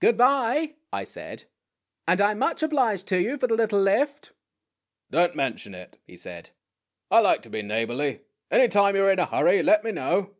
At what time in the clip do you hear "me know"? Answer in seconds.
9.82-10.34